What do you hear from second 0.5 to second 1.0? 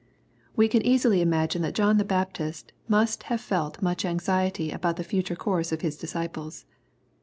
We can